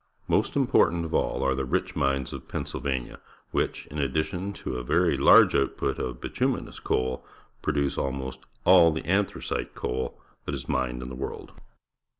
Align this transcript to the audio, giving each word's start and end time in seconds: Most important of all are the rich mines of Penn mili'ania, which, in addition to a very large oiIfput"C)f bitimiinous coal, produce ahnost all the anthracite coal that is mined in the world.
Most 0.27 0.55
important 0.55 1.05
of 1.05 1.13
all 1.13 1.43
are 1.43 1.53
the 1.53 1.63
rich 1.63 1.95
mines 1.95 2.33
of 2.33 2.47
Penn 2.47 2.63
mili'ania, 2.63 3.19
which, 3.51 3.85
in 3.85 3.99
addition 3.99 4.51
to 4.53 4.77
a 4.77 4.83
very 4.83 5.15
large 5.15 5.53
oiIfput"C)f 5.53 6.15
bitimiinous 6.17 6.81
coal, 6.83 7.23
produce 7.61 7.97
ahnost 7.97 8.39
all 8.65 8.91
the 8.91 9.05
anthracite 9.05 9.75
coal 9.75 10.19
that 10.45 10.55
is 10.55 10.67
mined 10.67 11.03
in 11.03 11.09
the 11.09 11.15
world. 11.15 11.53